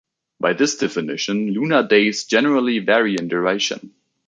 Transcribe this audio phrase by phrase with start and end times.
[0.39, 3.93] By this definition, lunar days generally vary in duration.